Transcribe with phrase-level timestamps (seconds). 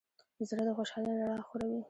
[0.49, 1.79] زړه د خوشحالۍ رڼا خوروي.